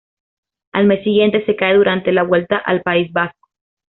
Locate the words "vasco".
3.13-3.49